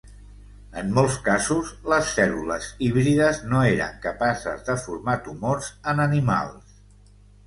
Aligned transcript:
En 0.81 0.87
molts 0.93 1.15
casos, 1.25 1.67
les 1.91 2.07
cèl·lules 2.19 2.69
híbrides 2.85 3.41
no 3.51 3.61
eren 3.73 3.99
capaces 4.05 4.63
de 4.71 4.77
formar 4.87 5.19
tumors 5.29 5.69
en 5.93 6.03
animals. 6.07 6.73